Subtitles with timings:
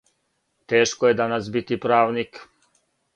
[0.71, 2.41] Тешко је данас бити правник.